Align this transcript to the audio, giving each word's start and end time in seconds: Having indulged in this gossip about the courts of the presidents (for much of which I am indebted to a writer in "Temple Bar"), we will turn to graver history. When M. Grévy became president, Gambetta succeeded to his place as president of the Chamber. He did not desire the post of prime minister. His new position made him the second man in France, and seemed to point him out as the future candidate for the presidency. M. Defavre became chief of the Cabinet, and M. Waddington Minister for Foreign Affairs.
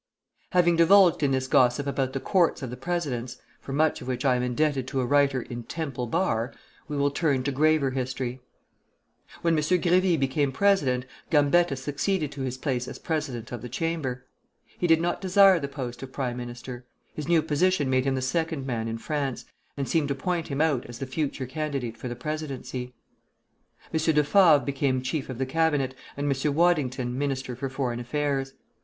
Having 0.53 0.79
indulged 0.79 1.21
in 1.21 1.29
this 1.29 1.45
gossip 1.45 1.85
about 1.85 2.13
the 2.13 2.19
courts 2.19 2.63
of 2.63 2.71
the 2.71 2.75
presidents 2.75 3.37
(for 3.59 3.71
much 3.71 4.01
of 4.01 4.07
which 4.07 4.25
I 4.25 4.35
am 4.35 4.41
indebted 4.41 4.87
to 4.87 4.99
a 4.99 5.05
writer 5.05 5.43
in 5.43 5.61
"Temple 5.61 6.07
Bar"), 6.07 6.51
we 6.87 6.97
will 6.97 7.11
turn 7.11 7.43
to 7.43 7.51
graver 7.51 7.91
history. 7.91 8.41
When 9.43 9.53
M. 9.53 9.59
Grévy 9.59 10.19
became 10.19 10.51
president, 10.51 11.05
Gambetta 11.29 11.75
succeeded 11.75 12.31
to 12.31 12.41
his 12.41 12.57
place 12.57 12.87
as 12.87 12.97
president 12.97 13.51
of 13.51 13.61
the 13.61 13.69
Chamber. 13.69 14.25
He 14.75 14.87
did 14.87 14.99
not 14.99 15.21
desire 15.21 15.59
the 15.59 15.67
post 15.67 16.01
of 16.01 16.11
prime 16.11 16.37
minister. 16.37 16.83
His 17.13 17.27
new 17.27 17.43
position 17.43 17.87
made 17.87 18.05
him 18.05 18.15
the 18.15 18.23
second 18.23 18.65
man 18.65 18.87
in 18.87 18.97
France, 18.97 19.45
and 19.77 19.87
seemed 19.87 20.07
to 20.07 20.15
point 20.15 20.47
him 20.47 20.61
out 20.61 20.83
as 20.87 20.97
the 20.97 21.05
future 21.05 21.45
candidate 21.45 21.95
for 21.95 22.07
the 22.07 22.15
presidency. 22.15 22.95
M. 23.93 23.99
Defavre 23.99 24.65
became 24.65 25.03
chief 25.03 25.29
of 25.29 25.37
the 25.37 25.45
Cabinet, 25.45 25.93
and 26.17 26.25
M. 26.33 26.53
Waddington 26.55 27.15
Minister 27.15 27.55
for 27.55 27.69
Foreign 27.69 27.99
Affairs. 27.99 28.55